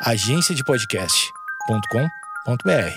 [0.00, 2.94] agenciadepodcast.com.br.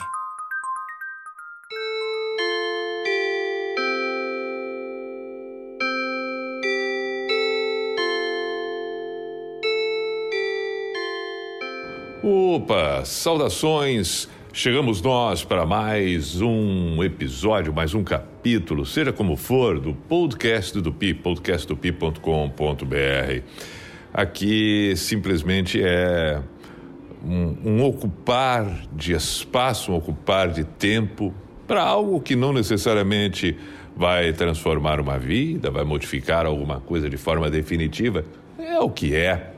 [12.24, 14.30] Opa, saudações!
[14.54, 20.94] Chegamos nós para mais um episódio, mais um capítulo, seja como for, do podcast do
[20.94, 23.42] Pi, podcastdopi.com.br.
[24.14, 26.44] Aqui simplesmente é
[27.24, 31.34] um, um ocupar de espaço, um ocupar de tempo
[31.68, 33.58] para algo que não necessariamente
[33.96, 38.26] vai transformar uma vida, vai modificar alguma coisa de forma definitiva.
[38.58, 39.54] É o que é.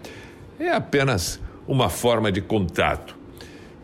[0.59, 3.16] É apenas uma forma de contato.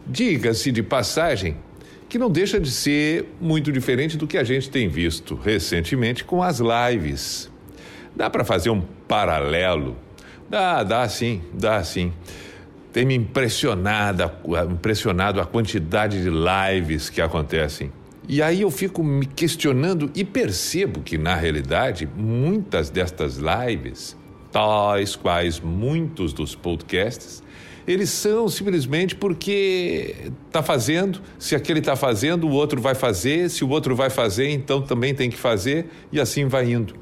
[0.06, 1.56] Diga-se de passagem
[2.08, 6.42] que não deixa de ser muito diferente do que a gente tem visto recentemente com
[6.42, 7.52] as lives.
[8.16, 9.96] Dá para fazer um paralelo?
[10.50, 12.12] Dá, dá sim, dá sim
[12.92, 14.32] tem me impressionado,
[14.72, 17.92] impressionado a quantidade de lives que acontecem.
[18.28, 24.16] E aí eu fico me questionando e percebo que, na realidade, muitas destas lives,
[24.52, 27.42] tais quais muitos dos podcasts,
[27.88, 30.16] eles são simplesmente porque
[30.46, 34.50] está fazendo, se aquele está fazendo, o outro vai fazer, se o outro vai fazer,
[34.50, 36.94] então também tem que fazer, e assim vai indo.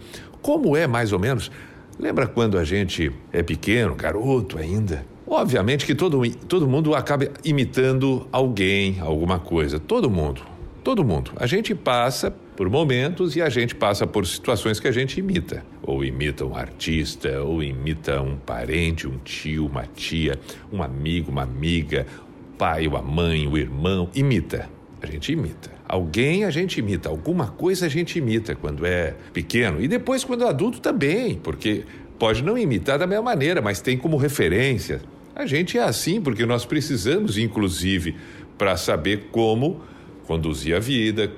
[0.42, 1.52] Como é mais ou menos?
[2.00, 5.17] Lembra quando a gente é pequeno, garoto ainda?
[5.30, 9.78] Obviamente que todo, todo mundo acaba imitando alguém, alguma coisa.
[9.78, 10.42] Todo mundo.
[10.84, 11.32] Todo mundo.
[11.36, 15.66] A gente passa por momentos e a gente passa por situações que a gente imita.
[15.84, 20.40] Ou imita um artista, ou imita um parente, um tio, uma tia,
[20.72, 22.08] um amigo, uma amiga,
[22.54, 24.10] o pai, a mãe, o irmão.
[24.16, 24.70] Imita.
[25.02, 25.70] A gente imita.
[25.88, 29.82] Alguém a gente imita, alguma coisa a gente imita quando é pequeno.
[29.82, 31.84] E depois, quando é adulto, também, porque
[32.18, 35.02] pode não imitar da mesma maneira, mas tem como referência.
[35.38, 38.16] A gente é assim porque nós precisamos, inclusive,
[38.58, 39.84] para saber como
[40.26, 41.32] conduzir a vida,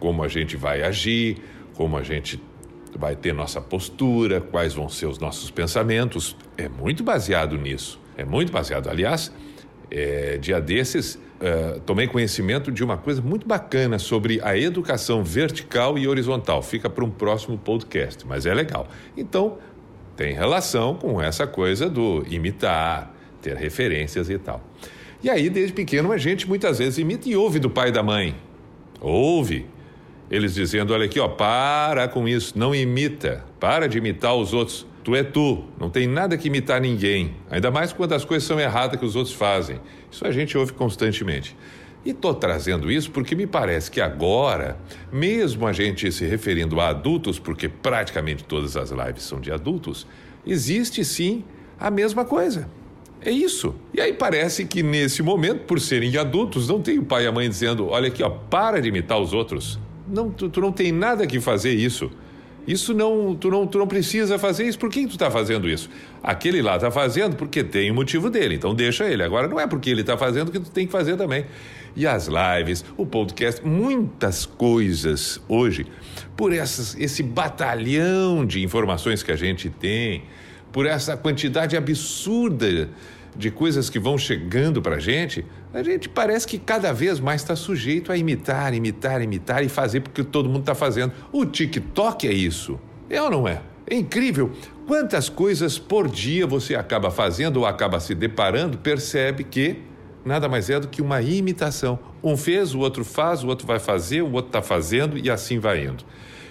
[0.00, 1.36] como a gente vai agir,
[1.74, 2.40] como a gente
[2.96, 6.34] vai ter nossa postura, quais vão ser os nossos pensamentos.
[6.56, 8.00] É muito baseado nisso.
[8.16, 8.88] É muito baseado.
[8.88, 9.30] Aliás,
[9.90, 15.98] é, dia desses, uh, tomei conhecimento de uma coisa muito bacana sobre a educação vertical
[15.98, 16.62] e horizontal.
[16.62, 18.88] Fica para um próximo podcast, mas é legal.
[19.14, 19.58] Então,
[20.16, 23.13] tem relação com essa coisa do imitar,
[23.44, 24.62] ter referências e tal.
[25.22, 28.02] E aí, desde pequeno, a gente muitas vezes imita e ouve do pai e da
[28.02, 28.34] mãe.
[29.00, 29.66] Ouve.
[30.30, 34.86] Eles dizendo: olha aqui, ó, para com isso, não imita, para de imitar os outros.
[35.02, 37.34] Tu é tu, não tem nada que imitar ninguém.
[37.50, 39.78] Ainda mais quando as coisas são erradas que os outros fazem.
[40.10, 41.54] Isso a gente ouve constantemente.
[42.06, 44.78] E estou trazendo isso porque me parece que agora,
[45.12, 50.06] mesmo a gente se referindo a adultos, porque praticamente todas as lives são de adultos,
[50.46, 51.44] existe sim
[51.78, 52.68] a mesma coisa.
[53.20, 53.74] É isso.
[53.92, 57.32] E aí parece que nesse momento, por serem adultos, não tem o pai e a
[57.32, 59.78] mãe dizendo: olha aqui, ó, para de imitar os outros.
[60.06, 62.10] Não, tu, tu não tem nada que fazer isso.
[62.66, 64.78] Isso não, tu não, tu não precisa fazer isso.
[64.78, 65.90] Por que tu está fazendo isso?
[66.22, 68.54] Aquele lá está fazendo porque tem o motivo dele.
[68.54, 69.22] Então deixa ele.
[69.22, 71.44] Agora não é porque ele está fazendo que tu tem que fazer também.
[71.94, 75.86] E as lives, o podcast, muitas coisas hoje,
[76.36, 80.24] por essas, esse batalhão de informações que a gente tem,
[80.74, 82.90] por essa quantidade absurda
[83.36, 87.42] de coisas que vão chegando para a gente, a gente parece que cada vez mais
[87.42, 91.12] está sujeito a imitar, imitar, imitar e fazer porque todo mundo está fazendo.
[91.30, 92.80] O TikTok é isso.
[93.08, 93.62] É ou não é?
[93.86, 94.50] É incrível
[94.84, 99.76] quantas coisas por dia você acaba fazendo ou acaba se deparando, percebe que
[100.24, 102.00] nada mais é do que uma imitação.
[102.20, 105.60] Um fez, o outro faz, o outro vai fazer, o outro está fazendo e assim
[105.60, 106.04] vai indo.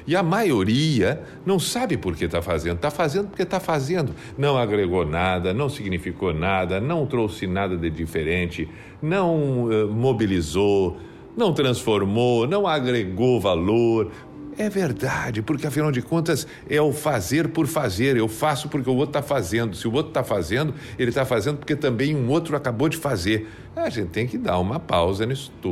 [0.06, 2.76] E a maioria não sabe por que está fazendo.
[2.76, 4.14] Está fazendo porque está fazendo.
[4.38, 8.70] Não agregou nada, não significou nada, não trouxe nada de diferente,
[9.02, 10.98] não uh, mobilizou,
[11.36, 14.12] não transformou, não agregou valor.
[14.56, 18.16] É verdade, porque afinal de contas é o fazer por fazer.
[18.16, 19.76] Eu faço porque o outro está fazendo.
[19.76, 23.50] Se o outro está fazendo, ele está fazendo porque também um outro acabou de fazer.
[23.76, 25.72] A gente tem que dar uma pausa nisso tudo,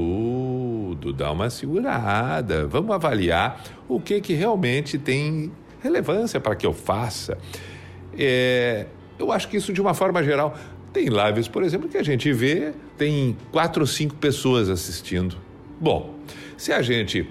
[0.95, 2.67] dar uma segurada.
[2.67, 5.51] Vamos avaliar o que, que realmente tem
[5.81, 7.37] relevância para que eu faça.
[8.17, 8.85] É,
[9.17, 10.57] eu acho que isso, de uma forma geral,
[10.93, 15.37] tem lives, por exemplo, que a gente vê, tem quatro ou cinco pessoas assistindo.
[15.79, 16.15] Bom,
[16.57, 17.27] se a gente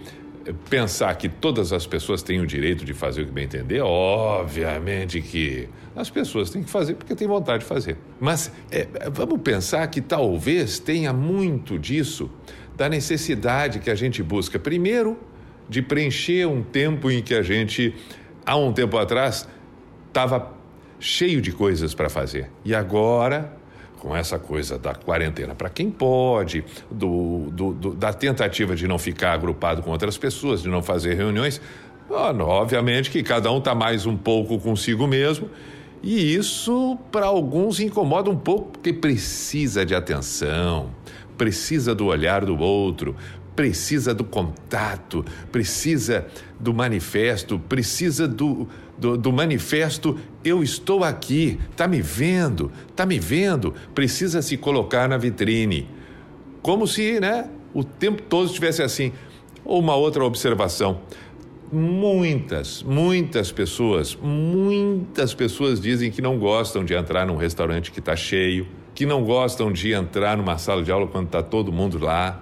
[0.68, 5.20] pensar que todas as pessoas têm o direito de fazer o que bem entender, obviamente
[5.20, 7.96] que as pessoas têm que fazer porque têm vontade de fazer.
[8.18, 12.30] Mas é, vamos pensar que talvez tenha muito disso
[12.80, 15.18] da necessidade que a gente busca, primeiro,
[15.68, 17.94] de preencher um tempo em que a gente,
[18.46, 19.46] há um tempo atrás,
[20.08, 20.54] estava
[20.98, 22.50] cheio de coisas para fazer.
[22.64, 23.54] E agora
[23.98, 28.98] com essa coisa da quarentena para quem pode, do, do, do, da tentativa de não
[28.98, 31.60] ficar agrupado com outras pessoas, de não fazer reuniões.
[32.08, 35.50] Obviamente que cada um está mais um pouco consigo mesmo.
[36.02, 40.88] E isso, para alguns, incomoda um pouco, porque precisa de atenção,
[41.40, 43.16] precisa do olhar do outro,
[43.56, 46.26] precisa do contato, precisa
[46.58, 53.18] do manifesto, precisa do, do, do, manifesto eu estou aqui, tá me vendo, tá me
[53.18, 55.88] vendo, precisa se colocar na vitrine.
[56.60, 59.10] Como se, né, o tempo todo estivesse assim.
[59.64, 61.00] Ou uma outra observação.
[61.72, 68.14] Muitas, muitas pessoas, muitas pessoas dizem que não gostam de entrar num restaurante que está
[68.14, 68.66] cheio,
[69.00, 72.38] que não gostam de entrar numa sala de aula quando está todo mundo lá,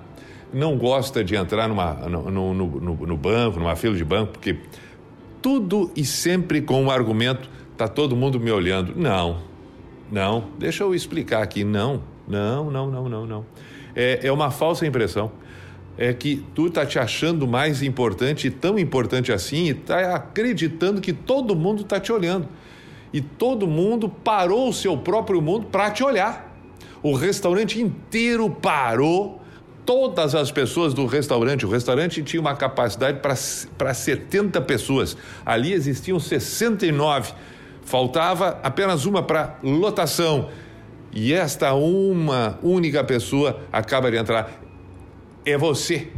[0.52, 4.56] não gosta de entrar numa, no, no, no, no banco, numa fila de banco, porque
[5.40, 8.92] tudo e sempre com o argumento: tá todo mundo me olhando.
[8.96, 9.38] Não,
[10.10, 11.62] não, deixa eu explicar aqui.
[11.62, 13.46] Não, não, não, não, não, não.
[13.94, 15.30] É, é uma falsa impressão.
[15.96, 21.12] É que tu tá te achando mais importante, tão importante assim, e tá acreditando que
[21.12, 22.48] todo mundo tá te olhando.
[23.12, 26.47] E todo mundo parou o seu próprio mundo para te olhar.
[27.02, 29.40] O restaurante inteiro parou
[29.88, 31.64] todas as pessoas do restaurante.
[31.64, 35.16] O restaurante tinha uma capacidade para 70 pessoas.
[35.46, 37.32] Ali existiam 69.
[37.82, 40.50] Faltava apenas uma para lotação.
[41.10, 44.60] E esta uma única pessoa acaba de entrar.
[45.46, 46.08] É você.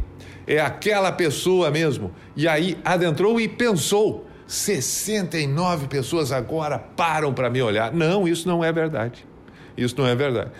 [0.45, 2.11] É aquela pessoa mesmo.
[2.35, 4.27] E aí adentrou e pensou.
[4.47, 7.93] 69 pessoas agora param para me olhar.
[7.93, 9.30] Não, isso não é verdade.
[9.77, 10.51] Isso não é verdade.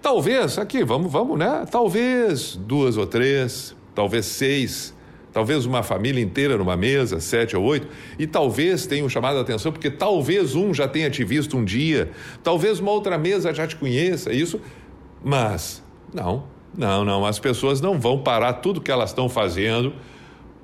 [0.00, 1.64] Talvez, aqui, vamos, vamos, né?
[1.70, 4.94] Talvez duas ou três, talvez seis,
[5.32, 7.86] talvez uma família inteira numa mesa, sete ou oito,
[8.18, 12.10] e talvez tenham chamado a atenção, porque talvez um já tenha te visto um dia,
[12.42, 14.60] talvez uma outra mesa já te conheça, isso,
[15.24, 15.82] mas
[16.12, 16.44] não,
[16.76, 19.94] não, não, as pessoas não vão parar tudo que elas estão fazendo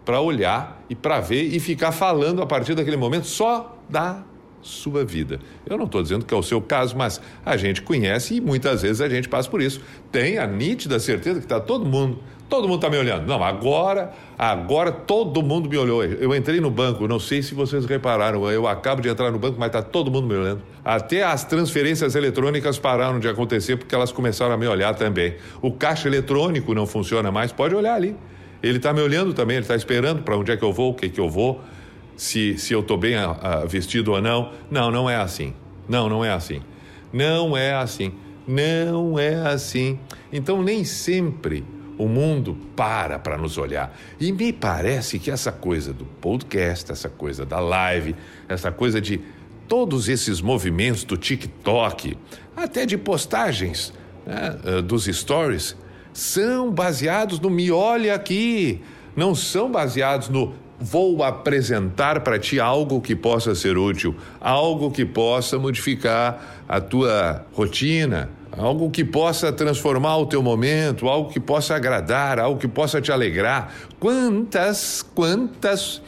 [0.05, 4.25] para olhar e para ver e ficar falando a partir daquele momento só da
[4.63, 5.41] sua vida.
[5.67, 8.83] Eu não estou dizendo que é o seu caso, mas a gente conhece e muitas
[8.83, 9.81] vezes a gente passa por isso.
[10.11, 12.19] Tem a nítida certeza que está todo mundo,
[12.49, 13.27] todo mundo está me olhando.
[13.27, 16.05] Não, agora, agora todo mundo me olhou.
[16.05, 19.57] Eu entrei no banco, não sei se vocês repararam, eu acabo de entrar no banco,
[19.59, 20.63] mas está todo mundo me olhando.
[20.85, 25.37] Até as transferências eletrônicas pararam de acontecer porque elas começaram a me olhar também.
[25.63, 28.17] O caixa eletrônico não funciona mais, pode olhar ali.
[28.63, 30.95] Ele está me olhando também, ele está esperando para onde é que eu vou, o
[30.95, 31.61] que, que eu vou
[32.19, 34.53] se, se eu estou bem a, a, vestido ou não.
[34.69, 35.55] Não, não é assim.
[35.89, 36.61] Não, não é assim.
[37.13, 38.13] Não é assim.
[38.47, 39.99] Não é assim.
[40.33, 41.65] Então, nem sempre
[41.97, 43.97] o mundo para para nos olhar.
[44.19, 48.17] E me parece que essa coisa do podcast, essa coisa da live,
[48.49, 49.21] essa coisa de
[49.69, 52.19] todos esses movimentos do TikTok,
[52.57, 53.93] até de postagens
[54.27, 55.77] né, eh, dos stories,
[56.13, 58.81] são baseados no me olha aqui,
[59.15, 65.05] não são baseados no vou apresentar para ti algo que possa ser útil, algo que
[65.05, 71.75] possa modificar a tua rotina, algo que possa transformar o teu momento, algo que possa
[71.77, 73.73] agradar, algo que possa te alegrar.
[73.99, 76.01] Quantas, quantas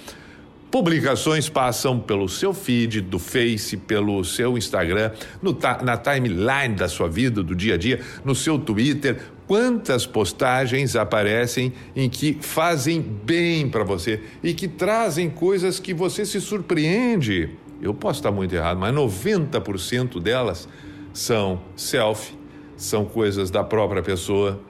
[0.70, 5.11] publicações passam pelo seu feed do Face, pelo seu Instagram,
[5.43, 9.20] no, na timeline da sua vida, do dia a dia, no seu Twitter,
[9.50, 16.25] quantas postagens aparecem em que fazem bem para você e que trazem coisas que você
[16.25, 17.58] se surpreende.
[17.82, 20.69] Eu posso estar muito errado, mas 90% delas
[21.13, 22.39] são selfie,
[22.77, 24.60] são coisas da própria pessoa,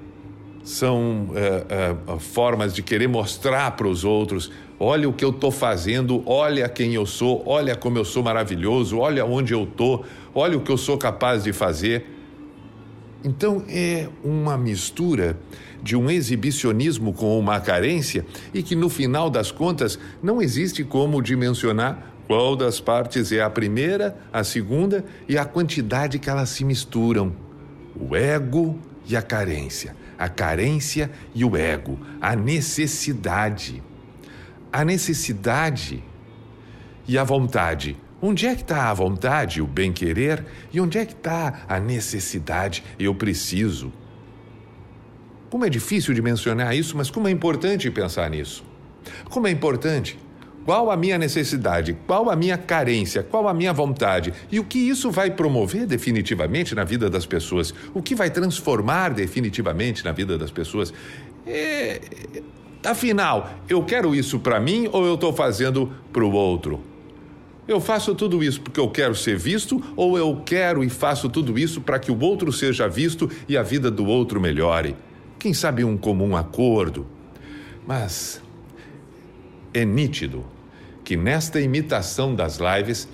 [0.65, 5.51] são é, é, formas de querer mostrar para os outros: olha o que eu estou
[5.51, 10.57] fazendo, olha quem eu sou, olha como eu sou maravilhoso, olha onde eu estou, olha
[10.57, 12.20] o que eu sou capaz de fazer.
[13.23, 15.39] Então é uma mistura
[15.83, 21.23] de um exibicionismo com uma carência e que no final das contas não existe como
[21.23, 26.65] dimensionar qual das partes é a primeira, a segunda e a quantidade que elas se
[26.65, 27.35] misturam.
[27.95, 33.83] O ego e a carência, a carência e o ego, a necessidade.
[34.73, 36.03] A necessidade
[37.09, 40.45] e a vontade Onde é que está a vontade, o bem-querer?
[40.73, 42.85] E onde é que está a necessidade?
[42.99, 43.93] Eu preciso.
[45.49, 48.63] Como é difícil de mencionar isso, mas como é importante pensar nisso.
[49.31, 50.19] Como é importante.
[50.67, 51.97] Qual a minha necessidade?
[52.07, 53.23] Qual a minha carência?
[53.23, 54.35] Qual a minha vontade?
[54.53, 57.75] E o que isso vai promover definitivamente na vida das pessoas?
[57.95, 60.93] O que vai transformar definitivamente na vida das pessoas?
[61.47, 62.01] É...
[62.85, 66.90] Afinal, eu quero isso para mim ou eu estou fazendo para o outro?
[67.69, 71.59] Eu faço tudo isso porque eu quero ser visto ou eu quero e faço tudo
[71.59, 74.97] isso para que o outro seja visto e a vida do outro melhore?
[75.39, 77.07] Quem sabe um comum acordo?
[77.87, 78.43] Mas
[79.73, 80.45] é nítido
[81.05, 83.09] que nesta imitação das lives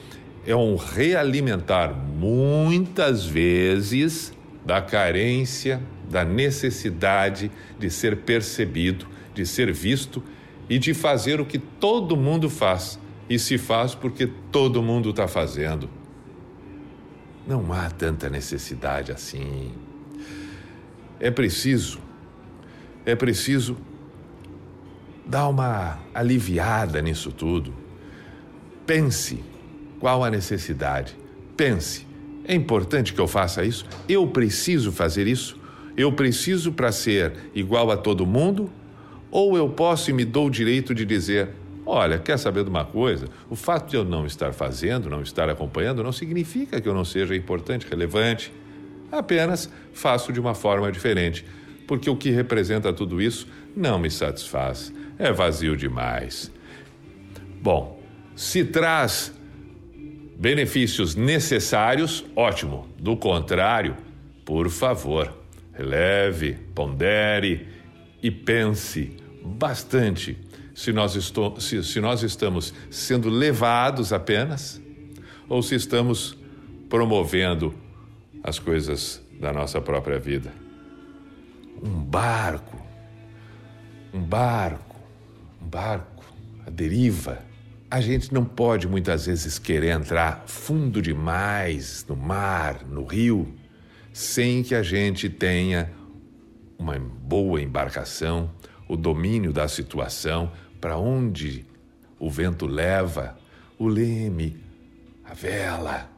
[0.47, 4.33] é um realimentar muitas vezes
[4.65, 10.23] da carência, da necessidade de ser percebido, de ser visto
[10.69, 15.27] e de fazer o que todo mundo faz e se faz porque todo mundo está
[15.27, 15.89] fazendo.
[17.47, 19.73] Não há tanta necessidade assim.
[21.19, 22.01] É preciso,
[23.05, 23.77] é preciso
[25.25, 27.75] dar uma aliviada nisso tudo.
[28.87, 29.43] Pense
[29.99, 31.17] qual a necessidade.
[31.57, 32.07] Pense,
[32.45, 33.87] é importante que eu faça isso?
[34.09, 35.59] Eu preciso fazer isso?
[35.97, 38.71] Eu preciso para ser igual a todo mundo?
[39.31, 41.49] Ou eu posso e me dou o direito de dizer:
[41.89, 43.29] Olha, quer saber de uma coisa?
[43.49, 47.05] O fato de eu não estar fazendo, não estar acompanhando, não significa que eu não
[47.05, 48.53] seja importante, relevante.
[49.11, 51.45] Apenas faço de uma forma diferente,
[51.87, 54.93] porque o que representa tudo isso não me satisfaz.
[55.17, 56.51] É vazio demais.
[57.63, 58.03] Bom,
[58.35, 59.33] se traz
[60.37, 62.89] benefícios necessários, ótimo.
[62.99, 63.97] Do contrário,
[64.45, 65.33] por favor,
[65.73, 67.69] releve, pondere
[68.21, 70.37] e pense bastante
[70.77, 74.79] se nós, estou, se, se nós estamos sendo levados apenas
[75.49, 76.37] ou se estamos
[76.91, 77.75] promovendo
[78.45, 80.53] as coisas da nossa própria vida.
[81.83, 82.79] Um barco,
[84.13, 85.01] um barco,
[85.63, 86.23] um barco,
[86.67, 87.39] a deriva.
[87.91, 93.49] A gente não pode muitas vezes querer entrar fundo demais no mar, no rio,
[94.13, 95.91] sem que a gente tenha
[96.79, 98.51] uma boa embarcação,
[98.87, 101.65] o domínio da situação, para onde
[102.19, 103.37] o vento leva,
[103.79, 104.57] o leme,
[105.25, 106.11] a vela,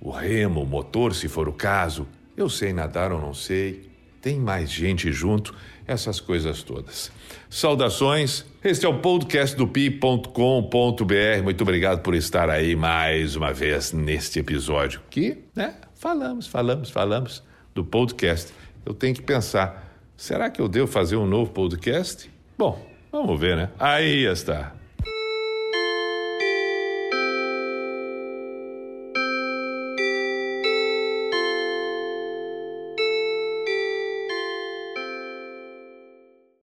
[0.00, 2.06] o remo, o motor, se for o caso.
[2.36, 3.88] Eu sei nadar ou não sei.
[4.20, 5.54] Tem mais gente junto,
[5.86, 7.12] essas coisas todas.
[7.48, 8.44] Saudações.
[8.62, 11.42] Este é o podcast do pi.com.br.
[11.42, 15.00] Muito obrigado por estar aí mais uma vez neste episódio.
[15.10, 15.74] Que, né?
[15.94, 17.42] Falamos, falamos, falamos
[17.74, 18.52] do podcast.
[18.84, 22.30] Eu tenho que pensar, será que eu devo fazer um novo podcast?
[22.56, 23.68] Bom, Vamos ver, né?
[23.78, 24.72] Aí está.